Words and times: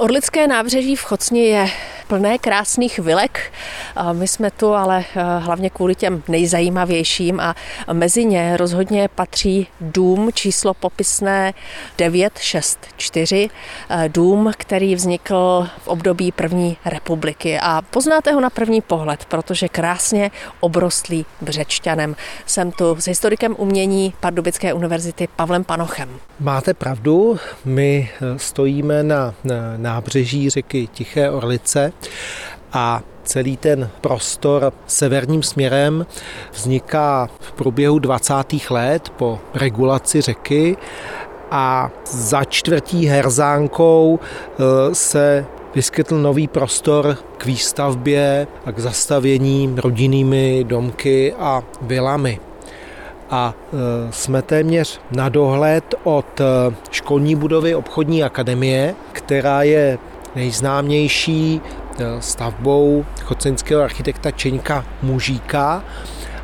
Orlické 0.00 0.46
nábřeží 0.46 0.96
v 0.96 1.02
Chocni 1.02 1.46
je 1.46 1.70
plné 2.10 2.38
krásných 2.38 2.98
vilek. 2.98 3.52
My 4.12 4.28
jsme 4.28 4.50
tu 4.50 4.74
ale 4.74 5.04
eh, 5.06 5.22
hlavně 5.38 5.70
kvůli 5.70 5.94
těm 5.94 6.22
nejzajímavějším 6.28 7.40
a 7.40 7.54
mezi 7.92 8.24
ně 8.24 8.56
rozhodně 8.56 9.08
patří 9.14 9.66
dům 9.80 10.30
číslo 10.34 10.74
popisné 10.74 11.54
964, 11.98 13.50
eh, 13.90 14.08
dům, 14.08 14.50
který 14.56 14.94
vznikl 14.94 15.68
v 15.78 15.88
období 15.88 16.32
první 16.32 16.76
republiky 16.84 17.58
a 17.62 17.82
poznáte 17.82 18.32
ho 18.32 18.40
na 18.40 18.50
první 18.50 18.80
pohled, 18.80 19.24
protože 19.24 19.68
krásně 19.68 20.30
obrostlý 20.60 21.26
břečťanem. 21.40 22.16
Jsem 22.46 22.72
tu 22.72 22.96
s 22.98 23.06
historikem 23.06 23.54
umění 23.58 24.14
Pardubické 24.20 24.72
univerzity 24.72 25.28
Pavlem 25.36 25.64
Panochem. 25.64 26.08
Máte 26.40 26.74
pravdu, 26.74 27.38
my 27.64 28.10
eh, 28.10 28.38
stojíme 28.38 29.02
na, 29.02 29.34
na 29.44 29.54
nábřeží 29.76 30.50
řeky 30.50 30.86
Tiché 30.86 31.30
Orlice 31.30 31.92
a 32.72 33.02
celý 33.24 33.56
ten 33.56 33.90
prostor 34.00 34.72
severním 34.86 35.42
směrem 35.42 36.06
vzniká 36.52 37.28
v 37.40 37.52
průběhu 37.52 37.98
20. 37.98 38.34
let 38.70 39.08
po 39.08 39.38
regulaci 39.54 40.20
řeky 40.20 40.76
a 41.50 41.90
za 42.10 42.44
čtvrtí 42.44 43.06
herzánkou 43.06 44.18
e, 44.18 44.94
se 44.94 45.46
vyskytl 45.74 46.18
nový 46.18 46.48
prostor 46.48 47.16
k 47.38 47.46
výstavbě 47.46 48.46
a 48.64 48.72
k 48.72 48.78
zastavění 48.78 49.74
rodinnými 49.76 50.64
domky 50.64 51.34
a 51.38 51.62
vilami. 51.82 52.40
A 53.30 53.54
e, 53.54 54.12
jsme 54.12 54.42
téměř 54.42 55.00
na 55.10 55.28
dohled 55.28 55.94
od 56.04 56.40
e, 56.40 56.44
školní 56.90 57.36
budovy 57.36 57.74
obchodní 57.74 58.22
akademie, 58.22 58.94
která 59.12 59.62
je 59.62 59.98
nejznámější 60.34 61.60
stavbou 62.20 63.04
chocenského 63.24 63.82
architekta 63.82 64.30
Čeňka 64.30 64.84
Mužíka 65.02 65.84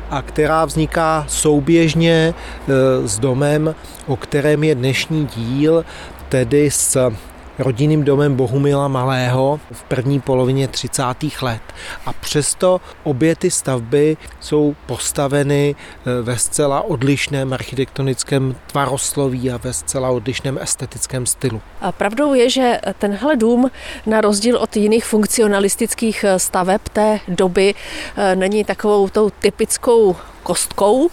a 0.09 0.21
která 0.21 0.65
vzniká 0.65 1.25
souběžně 1.27 2.33
eh, 2.33 3.07
s 3.07 3.19
domem, 3.19 3.75
o 4.07 4.15
kterém 4.15 4.63
je 4.63 4.75
dnešní 4.75 5.25
díl, 5.25 5.85
tedy 6.29 6.71
s 6.71 7.11
rodinným 7.59 8.03
domem 8.03 8.35
Bohumila 8.35 8.87
Malého 8.87 9.59
v 9.71 9.83
první 9.83 10.19
polovině 10.19 10.67
30. 10.67 11.03
let. 11.41 11.61
A 12.05 12.13
přesto 12.13 12.81
obě 13.03 13.35
ty 13.35 13.51
stavby 13.51 14.17
jsou 14.39 14.75
postaveny 14.85 15.75
eh, 15.75 16.21
ve 16.21 16.37
zcela 16.37 16.81
odlišném 16.81 17.53
architektonickém 17.53 18.55
tvarosloví 18.67 19.51
a 19.51 19.57
ve 19.57 19.73
zcela 19.73 20.09
odlišném 20.09 20.57
estetickém 20.61 21.25
stylu. 21.25 21.61
A 21.81 21.91
pravdou 21.91 22.33
je, 22.33 22.49
že 22.49 22.79
tenhle 22.99 23.35
dům 23.35 23.71
na 24.05 24.21
rozdíl 24.21 24.57
od 24.57 24.75
jiných 24.75 25.05
funkcionalistických 25.05 26.23
eh, 26.23 26.39
staveb 26.39 26.81
té 26.93 27.19
doby 27.27 27.73
eh, 28.17 28.35
není 28.35 28.63
takovou 28.63 29.09
tou 29.09 29.29
typickou 29.29 30.15
kostkou, 30.43 31.09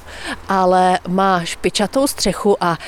ale 0.48 0.98
má 1.08 1.44
špičatou 1.44 2.06
střechu 2.06 2.56
a 2.60 2.78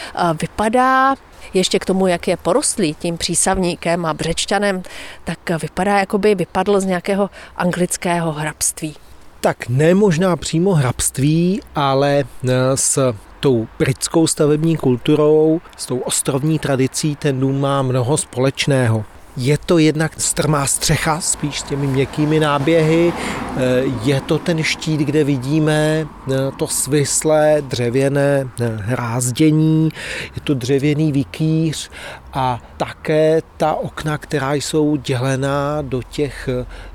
vypadá 0.40 1.14
ještě 1.54 1.78
k 1.78 1.84
tomu, 1.84 2.06
jak 2.06 2.28
je 2.28 2.36
porostlý 2.36 2.94
tím 2.94 3.18
přísavníkem 3.18 4.06
a 4.06 4.14
břečťanem, 4.14 4.82
tak 5.24 5.38
vypadá, 5.62 5.98
jako 5.98 6.18
by 6.18 6.34
vypadl 6.34 6.80
z 6.80 6.84
nějakého 6.84 7.30
anglického 7.56 8.32
hrabství. 8.32 8.94
Tak 9.40 9.68
ne 9.68 9.94
možná 9.94 10.36
přímo 10.36 10.74
hrabství, 10.74 11.60
ale 11.74 12.24
eh, 12.48 12.52
s 12.74 13.14
tou 13.40 13.68
britskou 13.78 14.26
stavební 14.26 14.76
kulturou, 14.76 15.60
s 15.76 15.86
tou 15.86 15.98
ostrovní 15.98 16.58
tradicí 16.58 17.16
ten 17.16 17.40
dům 17.40 17.60
má 17.60 17.82
mnoho 17.82 18.16
společného. 18.16 19.04
Je 19.36 19.58
to 19.58 19.78
jednak 19.78 20.20
strmá 20.20 20.66
střecha, 20.66 21.20
spíš 21.20 21.60
s 21.60 21.62
těmi 21.62 21.86
měkkými 21.86 22.40
náběhy. 22.40 23.12
Eh, 23.12 23.60
je 24.04 24.20
to 24.20 24.38
ten 24.38 24.62
štít, 24.62 25.00
kde 25.00 25.24
vidíme 25.24 26.06
eh, 26.06 26.34
to 26.58 26.66
svislé 26.66 27.56
dřevěné 27.60 28.48
eh, 28.60 28.76
hrázdění, 28.76 29.88
je 30.34 30.40
to 30.44 30.54
dřevěný 30.54 31.12
vikýř 31.12 31.90
a 32.32 32.60
také 32.76 33.42
ta 33.56 33.74
okna, 33.74 34.18
která 34.18 34.54
jsou 34.54 34.96
dělená 34.96 35.82
do 35.82 36.02
těch 36.02 36.48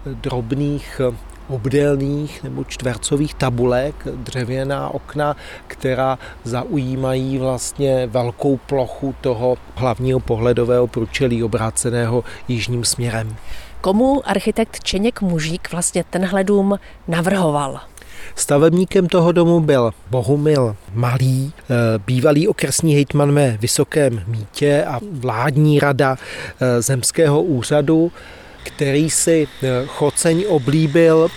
drobných 0.06 1.02
obdélných 1.54 2.44
nebo 2.44 2.64
čtvercových 2.64 3.34
tabulek, 3.34 3.96
dřevěná 4.16 4.90
okna, 4.90 5.36
která 5.68 6.20
zaujímají 6.44 7.38
vlastně 7.38 8.08
velkou 8.08 8.58
plochu 8.58 9.16
toho 9.22 9.58
hlavního 9.76 10.20
pohledového 10.20 10.88
průčelí 10.88 11.44
obráceného 11.44 12.24
jižním 12.48 12.84
směrem. 12.84 13.36
Komu 13.82 14.30
architekt 14.30 14.84
Čeněk 14.84 15.22
Mužík 15.22 15.72
vlastně 15.72 16.04
tenhle 16.10 16.44
dům 16.44 16.80
navrhoval? 17.08 17.80
Stavebníkem 18.36 19.08
toho 19.08 19.32
domu 19.32 19.60
byl 19.60 19.92
Bohumil 20.10 20.76
Malý, 20.94 21.54
eh, 21.58 21.74
bývalý 22.08 22.48
okresní 22.48 22.96
hejtman 22.96 23.32
ve 23.32 23.58
Vysokém 23.58 24.24
mítě 24.28 24.84
a 24.88 25.00
vládní 25.12 25.80
rada 25.80 26.18
eh, 26.18 26.82
zemského 26.82 27.44
úřadu 27.44 28.12
který 28.64 29.10
si 29.10 29.48
eh, 29.64 29.68
Choceň 29.88 30.46
oblíbil 30.48 31.28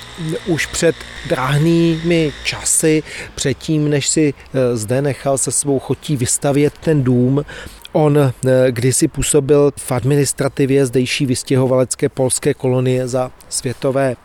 už 0.47 0.67
před 0.67 0.97
dráhnými 1.29 2.33
časy, 2.45 3.03
předtím, 3.35 3.91
než 3.91 4.09
si 4.09 4.35
eh, 4.35 4.77
zde 4.77 5.03
nechal 5.03 5.39
se 5.39 5.53
svou 5.53 5.79
chotí 5.79 6.17
vystavět 6.17 6.79
ten 6.79 7.03
dům. 7.03 7.45
On 7.93 8.19
eh, 8.19 8.33
kdysi 8.71 9.09
působil 9.09 9.73
v 9.77 9.93
administrativě 9.93 10.87
zdejší 10.87 11.27
vystěhovalecké 11.27 12.09
polské 12.09 12.55
kolonie 12.55 13.09
za 13.09 13.31
světové 13.49 14.17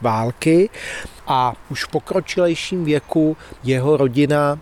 války 0.00 0.70
a 1.26 1.52
už 1.70 1.84
v 1.84 1.88
pokročilejším 1.88 2.84
věku 2.84 3.36
jeho 3.64 3.96
rodina 3.96 4.58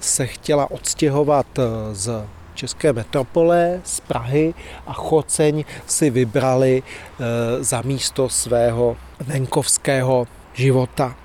se 0.00 0.26
chtěla 0.26 0.70
odstěhovat 0.70 1.46
z 1.92 2.24
české 2.60 2.92
metropole 2.92 3.80
z 3.84 4.00
Prahy 4.00 4.54
a 4.86 4.92
Choceň 4.92 5.64
si 5.86 6.10
vybrali 6.10 6.82
eh, 6.82 7.24
za 7.64 7.80
místo 7.80 8.28
svého 8.28 8.96
venkovského 9.20 10.26
života. 10.52 11.16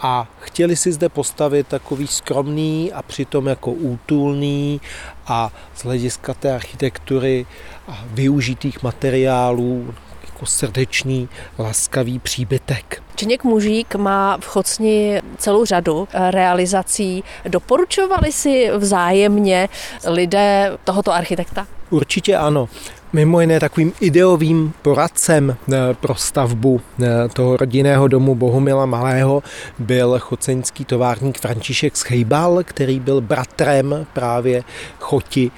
A 0.00 0.30
chtěli 0.40 0.76
si 0.76 0.92
zde 0.92 1.08
postavit 1.08 1.66
takový 1.66 2.06
skromný 2.06 2.92
a 2.92 3.02
přitom 3.02 3.46
jako 3.46 3.72
útulný 3.72 4.80
a 5.26 5.50
z 5.74 5.84
hlediska 5.84 6.34
té 6.34 6.54
architektury 6.54 7.46
a 7.88 8.04
využitých 8.06 8.82
materiálů 8.82 9.94
jako 10.42 10.46
srdečný, 10.50 11.28
laskavý 11.58 12.18
příbytek. 12.18 13.02
Činěk 13.14 13.44
Mužík 13.44 13.94
má 13.94 14.38
v 14.40 14.46
Chocni 14.46 15.22
celou 15.38 15.64
řadu 15.64 16.08
eh, 16.12 16.30
realizací. 16.30 17.24
Doporučovali 17.48 18.32
si 18.32 18.70
vzájemně 18.76 19.68
lidé 20.06 20.78
tohoto 20.84 21.12
architekta? 21.12 21.66
Určitě 21.90 22.36
ano. 22.36 22.68
Mimo 23.12 23.40
jiné 23.40 23.60
takovým 23.60 23.92
ideovým 24.00 24.72
poradcem 24.82 25.56
eh, 25.72 25.76
pro 25.94 26.14
stavbu 26.14 26.80
eh, 26.80 27.28
toho 27.32 27.56
rodinného 27.56 28.08
domu 28.08 28.34
Bohumila 28.34 28.86
Malého 28.86 29.42
byl 29.78 30.18
choceňský 30.18 30.84
továrník 30.84 31.38
František 31.38 31.96
Schejbal, 31.96 32.62
který 32.64 33.00
byl 33.00 33.20
bratrem 33.20 34.06
právě 34.12 34.62
choti 34.98 35.50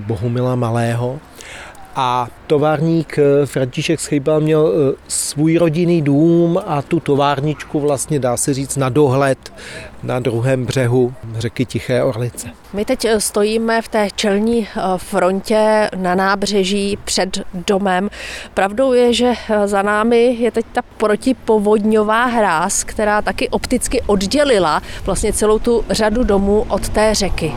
Bohumila 0.00 0.56
Malého 0.56 1.20
a 2.00 2.28
továrník 2.46 3.18
eh, 3.18 3.46
František 3.46 4.00
Schejbal 4.00 4.40
měl 4.40 4.72
eh, 4.72 4.96
svůj 5.08 5.56
rodinný 5.56 6.02
dům 6.02 6.60
a 6.66 6.82
tu 6.82 7.00
továrničku 7.00 7.80
vlastně 7.80 8.18
dá 8.18 8.36
se 8.36 8.54
říct 8.54 8.76
na 8.76 8.88
dohled 8.88 9.52
na 10.02 10.20
druhém 10.20 10.66
břehu 10.66 11.14
řeky 11.38 11.64
Tiché 11.64 12.02
Orlice. 12.02 12.48
My 12.72 12.84
teď 12.84 13.04
eh, 13.04 13.20
stojíme 13.20 13.82
v 13.82 13.88
té 13.88 14.08
čelní 14.14 14.68
frontě 14.96 15.90
na 15.96 16.14
nábřeží 16.14 16.98
před 17.04 17.38
domem. 17.66 18.10
Pravdou 18.54 18.92
je, 18.92 19.12
že 19.14 19.32
za 19.64 19.82
námi 19.82 20.36
je 20.38 20.50
teď 20.50 20.66
ta 20.72 20.82
protipovodňová 20.96 22.24
hráz, 22.24 22.84
která 22.84 23.22
taky 23.22 23.48
opticky 23.48 24.02
oddělila 24.06 24.82
vlastně 25.04 25.32
celou 25.32 25.58
tu 25.58 25.84
řadu 25.90 26.24
domů 26.24 26.66
od 26.68 26.88
té 26.88 27.14
řeky. 27.14 27.52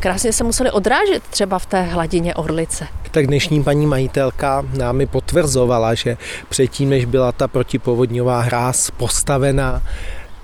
Krásně 0.00 0.32
se 0.32 0.44
museli 0.44 0.70
odrážet 0.70 1.22
třeba 1.30 1.58
v 1.58 1.66
té 1.66 1.82
hladině 1.82 2.34
Orlice 2.34 2.86
tak 3.12 3.26
dnešní 3.26 3.64
paní 3.64 3.86
majitelka 3.86 4.64
námi 4.78 5.06
potvrzovala, 5.06 5.94
že 5.94 6.16
předtím, 6.48 6.90
než 6.90 7.04
byla 7.04 7.32
ta 7.32 7.48
protipovodňová 7.48 8.40
hráz 8.40 8.90
postavená, 8.90 9.82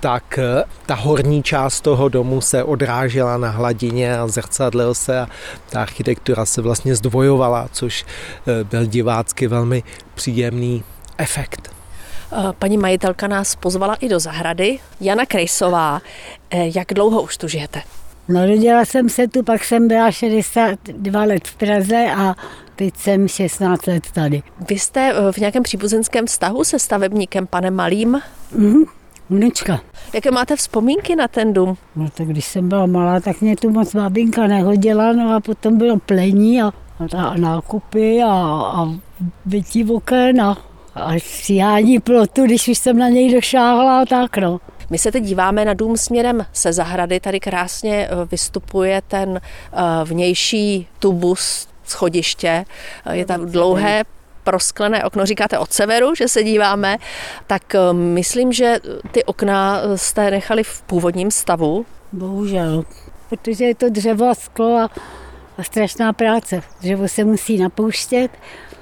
tak 0.00 0.38
eh, 0.38 0.64
ta 0.86 0.94
horní 0.94 1.42
část 1.42 1.80
toho 1.80 2.08
domu 2.08 2.40
se 2.40 2.64
odrážela 2.64 3.36
na 3.36 3.50
hladině 3.50 4.18
a 4.18 4.28
zrcadlil 4.28 4.94
se 4.94 5.20
a 5.20 5.26
ta 5.70 5.82
architektura 5.82 6.44
se 6.44 6.62
vlastně 6.62 6.94
zdvojovala, 6.96 7.68
což 7.72 8.04
eh, 8.04 8.64
byl 8.64 8.86
divácky 8.86 9.46
velmi 9.46 9.82
příjemný 10.14 10.84
efekt. 11.18 11.72
Eh, 12.32 12.52
paní 12.58 12.78
majitelka 12.78 13.26
nás 13.26 13.56
pozvala 13.56 13.94
i 13.94 14.08
do 14.08 14.20
zahrady. 14.20 14.78
Jana 15.00 15.26
Krejsová, 15.26 16.00
jak 16.52 16.94
dlouho 16.94 17.22
už 17.22 17.36
tu 17.36 17.48
žijete? 17.48 17.82
Narodila 18.28 18.84
jsem 18.84 19.08
se 19.08 19.28
tu, 19.28 19.42
pak 19.42 19.64
jsem 19.64 19.88
byla 19.88 20.10
62 20.10 21.25
let 21.25 21.48
v 21.48 21.56
Praze 21.56 22.06
a 22.16 22.34
teď 22.76 22.96
jsem 22.96 23.28
16 23.28 23.86
let 23.86 24.06
tady. 24.12 24.42
Vy 24.69 24.78
jste 24.78 25.12
eh, 25.12 25.32
v 25.32 25.38
nějakém 25.38 25.62
příbuzenském 25.62 26.26
vztahu 26.26 26.64
se 26.64 26.78
stavebníkem 26.78 27.46
panem 27.46 27.75
Malým? 27.75 28.20
Mhm, 28.52 28.84
vnučka. 29.30 29.80
Jaké 30.14 30.30
máte 30.30 30.56
vzpomínky 30.56 31.16
na 31.16 31.28
ten 31.28 31.52
dům? 31.52 31.76
No 31.96 32.08
tak 32.10 32.26
když 32.26 32.44
jsem 32.44 32.69
byla 32.69 32.86
malá, 32.86 33.20
tak 33.20 33.40
mě 33.40 33.56
tu 33.56 33.70
moc 33.70 33.94
babinka 33.94 34.46
nehodila, 34.46 35.12
no 35.12 35.34
a 35.34 35.40
potom 35.40 35.78
bylo 35.78 35.98
plení 35.98 36.62
a, 36.62 36.72
a 37.16 37.36
nákupy 37.36 38.22
a, 38.22 38.32
a 38.75 38.88
bytí 39.44 39.84
oken 39.84 40.40
a, 40.40 40.58
a 40.94 41.19
stříhání 41.19 42.00
plotu, 42.00 42.44
když 42.44 42.69
už 42.69 42.78
jsem 42.78 42.98
na 42.98 43.08
něj 43.08 43.34
došáhla, 43.34 44.04
tak 44.06 44.36
no. 44.36 44.60
My 44.90 44.99
se 44.99 45.12
teď 45.12 45.25
díváme 45.25 45.64
na 45.64 45.75
dům 45.75 45.96
směrem 45.96 46.46
se 46.52 46.73
zahrady. 46.73 47.20
Tady 47.20 47.40
krásně 47.40 48.08
eh, 48.11 48.11
vystupuje 48.31 49.02
ten 49.08 49.40
eh, 49.40 49.81
vnější 50.05 50.88
tubus 50.99 51.69
schodiště. 51.85 52.64
Eh, 53.06 53.17
je 53.17 53.26
tam 53.26 53.46
dlouhé 53.46 54.05
prosklené 54.44 55.05
okno, 55.05 55.26
říkáte 55.26 55.58
od 55.58 55.73
severu, 55.73 56.14
že 56.14 56.29
se 56.29 56.43
díváme, 56.43 56.96
tak 57.46 57.76
myslím, 57.93 58.52
že 58.52 58.79
ty 59.12 59.25
okna 59.25 59.81
jste 59.96 60.31
nechali 60.31 60.64
v 60.64 60.82
původním 60.82 61.31
stavu. 61.31 61.87
Bohužel, 62.12 62.85
protože 63.29 63.64
je 63.64 63.75
to 63.75 63.88
dřevo 63.88 64.29
a 64.29 64.35
sklo 64.35 64.76
a, 64.76 64.90
a 65.58 65.62
strašná 65.62 66.12
práce. 66.12 66.62
Dřevo 66.81 67.08
se 67.08 67.25
musí 67.25 67.58
napouštět 67.58 68.31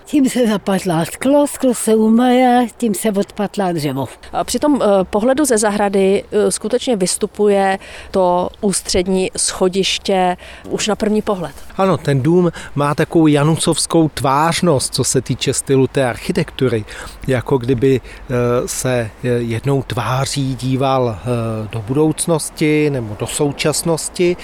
tím 0.06 0.29
se 0.29 0.47
zapatlá 0.47 1.05
sklo, 1.05 1.47
sklo 1.47 1.75
se 1.75 1.94
umaje, 1.94 2.67
tím 2.76 2.94
se 2.94 3.11
odpatlá 3.11 3.73
dřevo. 3.73 4.06
A 4.32 4.44
při 4.44 4.58
tom 4.58 4.82
eh, 4.82 4.87
pohledu 5.05 5.44
ze 5.44 5.58
zahrady 5.58 6.25
eh, 6.31 6.53
skutečně 6.53 6.97
vystupuje 6.97 7.79
to 8.11 8.49
ústřední 8.61 9.31
schodiště 9.37 10.37
už 10.69 10.88
na 10.88 10.97
první 10.97 11.23
pohled. 11.23 11.55
Ano, 11.76 11.97
ten 11.97 12.23
dům 12.23 12.53
má 12.75 12.94
takovou 12.94 13.26
janucovskou 13.26 14.08
tvářnost, 14.08 14.94
co 14.94 15.05
se 15.05 15.20
týče 15.20 15.53
stylu 15.55 15.87
té 15.87 16.08
architektury. 16.08 16.85
Jako 17.26 17.58
kdyby 17.58 18.00
eh, 18.00 18.35
se 18.67 19.11
jednou 19.38 19.82
tváří 19.82 20.55
díval 20.55 21.19
do 21.73 21.85
budoucnosti 21.88 22.91
nebo 22.91 23.17
do 23.19 23.26
současnosti. 23.26 24.37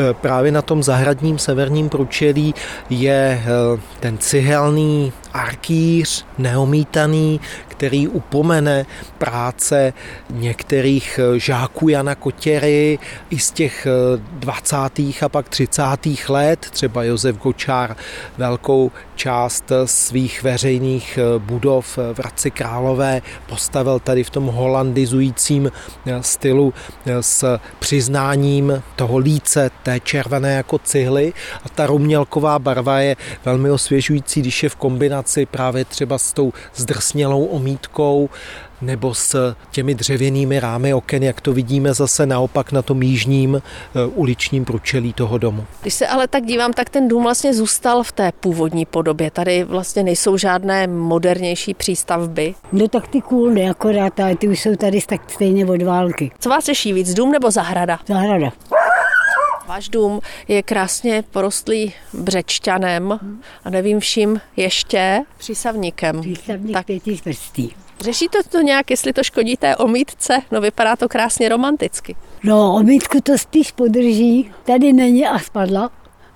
Eh, 0.00 0.14
právě 0.14 0.52
na 0.52 0.62
tom 0.62 0.82
zahradním 0.82 1.38
severním 1.38 1.88
průčelí 1.88 2.54
je 2.90 3.42
eh, 3.42 3.80
ten 4.00 4.18
cihelný 4.18 5.12
arkýř 5.38 6.26
neomítaný, 6.38 7.40
který 7.68 8.08
upomene 8.08 8.86
práce 9.18 9.92
některých 10.30 11.20
eh, 11.22 11.38
žáků 11.38 11.88
Jana 11.88 12.14
Kotěry 12.14 12.98
i 13.30 13.38
z 13.38 13.50
těch 13.50 13.86
20. 14.32 14.76
a 15.22 15.28
pak 15.28 15.48
30. 15.48 15.82
let. 16.28 16.66
Třeba 16.70 17.02
Josef 17.02 17.36
Gočár 17.36 17.96
velkou 18.38 18.90
část 19.14 19.72
svých 19.84 20.42
veřejných 20.42 21.18
budov 21.38 21.98
v 21.98 22.18
Hradci 22.18 22.50
Králové 22.50 23.22
postavil 23.46 23.98
tady 23.98 24.24
v 24.24 24.30
tom 24.30 24.46
holandizujícím 24.46 25.72
stylu 26.20 26.74
s 27.20 27.58
přiznáním 27.78 28.82
toho 28.96 29.18
líce 29.18 29.70
té 29.82 30.00
červené 30.00 30.54
jako 30.54 30.78
cihly 30.78 31.32
a 31.64 31.68
ta 31.68 31.86
rumělková 31.86 32.58
barva 32.58 33.00
je 33.00 33.16
velmi 33.44 33.70
osvěžující, 33.70 34.40
když 34.40 34.62
je 34.62 34.68
v 34.68 34.76
kombinaci 34.76 35.27
právě 35.46 35.84
třeba 35.84 36.18
s 36.18 36.32
tou 36.32 36.52
zdrsnělou 36.74 37.44
omítkou 37.44 38.28
nebo 38.80 39.14
s 39.14 39.54
těmi 39.70 39.94
dřevěnými 39.94 40.60
rámy 40.60 40.94
oken, 40.94 41.22
jak 41.22 41.40
to 41.40 41.52
vidíme 41.52 41.94
zase 41.94 42.26
naopak 42.26 42.72
na 42.72 42.82
tom 42.82 43.02
jižním 43.02 43.56
eh, 43.56 44.06
uličním 44.06 44.64
průčelí 44.64 45.12
toho 45.12 45.38
domu. 45.38 45.64
Když 45.82 45.94
se 45.94 46.06
ale 46.06 46.28
tak 46.28 46.44
dívám, 46.44 46.72
tak 46.72 46.90
ten 46.90 47.08
dům 47.08 47.22
vlastně 47.22 47.54
zůstal 47.54 48.02
v 48.02 48.12
té 48.12 48.32
původní 48.40 48.86
podobě. 48.86 49.30
Tady 49.30 49.64
vlastně 49.64 50.02
nejsou 50.02 50.36
žádné 50.36 50.86
modernější 50.86 51.74
přístavby. 51.74 52.54
No 52.72 52.88
tak 52.88 53.08
ty 53.08 53.20
kůlny 53.20 53.70
akorát, 53.70 54.20
ale 54.20 54.36
ty 54.36 54.48
už 54.48 54.60
jsou 54.60 54.76
tady 54.76 55.00
tak 55.06 55.30
stejně 55.30 55.66
od 55.66 55.82
války. 55.82 56.30
Co 56.38 56.48
vás 56.48 56.64
řeší 56.64 56.92
víc, 56.92 57.14
dům 57.14 57.32
nebo 57.32 57.50
zahrada? 57.50 57.98
Zahrada. 58.08 58.52
Váš 59.68 59.88
dům 59.88 60.20
je 60.48 60.62
krásně 60.62 61.24
porostlý 61.30 61.92
břečťanem 62.12 63.18
a 63.64 63.70
nevím 63.70 64.00
vším 64.00 64.40
ještě 64.56 65.20
přísavníkem. 65.38 66.20
Přísavník 66.20 66.72
tak. 66.72 66.86
pěti 66.86 67.20
vrstí. 67.24 67.74
Řešíte 68.00 68.38
to 68.48 68.60
nějak, 68.60 68.90
jestli 68.90 69.12
to 69.12 69.22
škodí 69.22 69.56
té 69.56 69.76
omítce? 69.76 70.42
No 70.50 70.60
vypadá 70.60 70.96
to 70.96 71.08
krásně 71.08 71.48
romanticky. 71.48 72.16
No, 72.44 72.74
omítku 72.74 73.20
to 73.20 73.38
spíš 73.38 73.72
podrží. 73.72 74.50
Tady 74.64 74.92
není 74.92 75.26
a 75.26 75.38
spadla. 75.38 75.90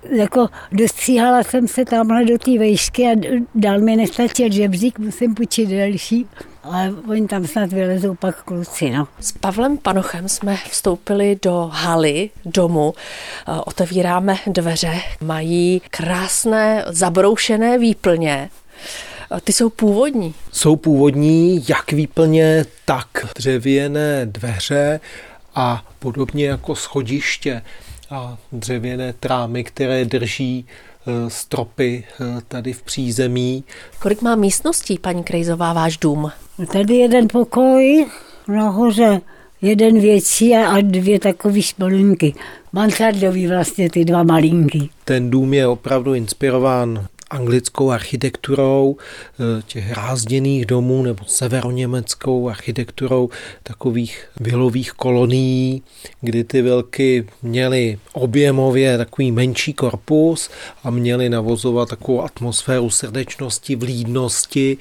Jako 0.09 0.47
dostříhala 0.71 1.43
jsem 1.43 1.67
se 1.67 1.85
tamhle 1.85 2.25
do 2.25 2.37
té 2.37 2.59
vejšky 2.59 3.03
a 3.03 3.15
dal 3.55 3.79
mi 3.79 3.95
nestačil 3.95 4.51
žebřík, 4.51 4.99
musím 4.99 5.35
půjčit 5.35 5.69
další 5.69 6.27
ale 6.63 6.93
oni 7.09 7.27
tam 7.27 7.47
snad 7.47 7.73
vylezou 7.73 8.15
pak 8.15 8.43
kluci. 8.43 8.89
No. 8.89 9.07
S 9.19 9.31
Pavlem 9.31 9.77
Panochem 9.77 10.29
jsme 10.29 10.57
vstoupili 10.69 11.39
do 11.41 11.69
haly 11.73 12.29
domu, 12.45 12.93
eh, 13.47 13.51
otevíráme 13.65 14.35
dveře, 14.47 15.01
mají 15.21 15.81
krásné 15.89 16.85
zabroušené 16.87 17.77
výplně. 17.77 18.49
Eh, 19.31 19.41
ty 19.41 19.53
jsou 19.53 19.69
původní. 19.69 20.33
Jsou 20.51 20.75
původní, 20.75 21.65
jak 21.69 21.91
výplně, 21.91 22.65
tak 22.85 23.07
dřevěné 23.35 24.25
dveře 24.25 24.99
a 25.55 25.85
podobně 25.99 26.47
jako 26.47 26.75
schodiště 26.75 27.61
a 28.09 28.37
dřevěné 28.51 29.13
trámy, 29.13 29.63
které 29.63 30.05
drží 30.05 30.65
stropy 31.27 32.03
eh, 32.21 32.41
tady 32.47 32.73
v 32.73 32.83
přízemí. 32.83 33.63
Kolik 33.99 34.21
má 34.21 34.35
místností, 34.35 34.97
paní 34.97 35.23
Krejzová, 35.23 35.73
váš 35.73 35.97
dům? 35.97 36.31
Tady 36.71 36.95
jeden 36.95 37.27
pokoj, 37.27 38.05
nahoře 38.47 39.21
jeden 39.61 39.99
větší 39.99 40.55
a 40.55 40.81
dvě 40.81 41.19
takové 41.19 41.61
špolinky. 41.61 42.33
Mansardový 42.73 43.47
vlastně 43.47 43.89
ty 43.89 44.05
dva 44.05 44.23
malinky. 44.23 44.89
Ten 45.05 45.29
dům 45.29 45.53
je 45.53 45.67
opravdu 45.67 46.13
inspirován 46.13 47.07
anglickou 47.33 47.91
architekturou 47.91 48.95
eh, 48.97 49.61
těch 49.67 49.91
rázděných 49.91 50.65
domů 50.65 51.03
nebo 51.03 51.25
severoněmeckou 51.27 52.49
architekturou 52.49 53.29
takových 53.63 54.25
vilových 54.39 54.91
kolonií, 54.91 55.83
kdy 56.21 56.43
ty 56.43 56.61
vilky 56.61 57.27
měly 57.41 57.99
objemově 58.13 58.97
takový 58.97 59.31
menší 59.31 59.73
korpus 59.73 60.49
a 60.83 60.89
měly 60.89 61.29
navozovat 61.29 61.89
takovou 61.89 62.21
atmosféru 62.21 62.89
srdečnosti, 62.89 63.75
vlídnosti. 63.75 64.77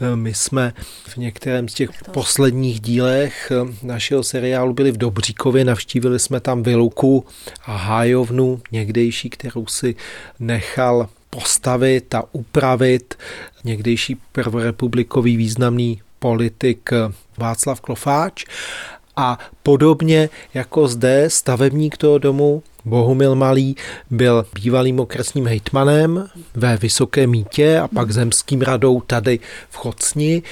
Eh, 0.00 0.16
my 0.16 0.34
jsme 0.34 0.72
v 1.06 1.16
některém 1.16 1.68
z 1.68 1.74
těch 1.74 1.90
posledních 2.12 2.80
dílech 2.80 3.52
eh, 3.52 3.86
našeho 3.86 4.22
seriálu 4.22 4.72
byli 4.72 4.92
v 4.92 4.96
Dobříkově, 4.96 5.64
navštívili 5.64 6.18
jsme 6.18 6.40
tam 6.40 6.62
Viluku 6.62 7.24
a 7.64 7.76
Hájovnu, 7.76 8.60
někdejší, 8.72 9.30
kterou 9.30 9.66
si 9.66 9.94
nechal 10.38 11.08
postavit 11.30 12.14
a 12.14 12.24
upravit 12.32 13.14
někdejší 13.64 14.16
prvorepublikový 14.32 15.36
významný 15.36 16.02
politik 16.18 16.90
Václav 17.38 17.80
Klofáč. 17.80 18.44
A 19.16 19.38
podobně 19.62 20.28
jako 20.54 20.88
zde 20.88 21.30
stavebník 21.30 21.96
toho 21.96 22.18
domu 22.18 22.62
Bohumil 22.84 23.34
Malý 23.34 23.76
byl 24.10 24.46
bývalým 24.54 25.00
okresním 25.00 25.46
hejtmanem 25.46 26.28
ve 26.54 26.76
Vysoké 26.76 27.26
Mítě 27.26 27.78
a 27.78 27.88
pak 27.88 28.10
zemským 28.10 28.62
radou 28.62 29.00
tady 29.00 29.38
v 29.70 29.76
Chocni 29.76 30.42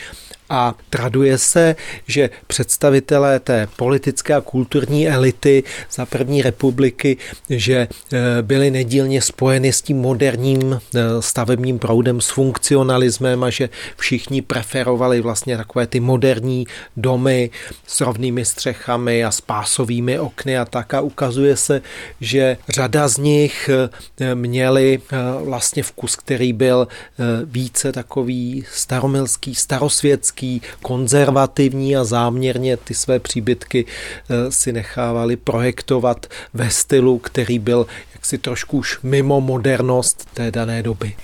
a 0.51 0.75
traduje 0.91 1.39
se, 1.39 1.77
že 2.07 2.31
představitelé 2.47 3.41
té 3.41 3.69
politické 3.77 4.35
a 4.35 4.41
kulturní 4.41 5.09
elity 5.09 5.63
za 5.93 6.07
první 6.07 6.43
republiky, 6.43 7.17
že 7.51 7.75
e, 7.77 7.89
byli 8.43 8.71
nedílně 8.71 9.23
spojeny 9.23 9.73
s 9.73 9.83
tím 9.83 9.97
moderním 9.97 10.73
e, 10.73 11.23
stavebním 11.23 11.79
proudem, 11.79 12.21
s 12.21 12.29
funkcionalismem 12.29 13.45
a 13.45 13.51
že 13.51 13.69
všichni 13.97 14.43
preferovali 14.43 15.21
vlastně 15.21 15.57
takové 15.57 15.87
ty 15.87 16.01
moderní 16.01 16.67
domy 16.97 17.51
s 17.87 18.01
rovnými 18.01 18.45
střechami 18.45 19.25
a 19.25 19.31
s 19.31 19.41
pásovými 19.41 20.19
okny 20.19 20.59
a 20.59 20.65
tak. 20.65 20.95
A 20.95 21.01
ukazuje 21.01 21.57
se, 21.57 21.83
že 22.21 22.57
řada 22.69 23.09
z 23.09 23.17
nich 23.17 23.71
e, 24.21 24.35
měli 24.35 25.01
vlastně 25.45 25.83
vkus, 25.83 26.17
který 26.17 26.53
byl 26.53 26.89
více 27.45 27.93
takový 27.93 28.65
staromilský, 28.73 29.55
starosvětský, 29.55 30.38
hezký, 30.39 30.63
konzervativní 30.83 31.97
a 31.97 32.05
záměrně 32.05 32.77
ty 32.77 32.95
své 32.95 33.19
příbytky 33.19 33.85
eh, 33.87 34.53
si 34.53 34.73
nechávali 34.73 35.37
projektovat 35.37 36.27
ve 36.55 36.71
stylu, 36.71 37.19
který 37.19 37.59
byl 37.59 37.87
jaksi 38.15 38.39
trošku 38.39 38.79
už 38.79 38.99
mimo 39.03 39.41
modernost 39.41 40.29
té 40.35 40.51
dané 40.51 40.83
doby. 40.83 41.15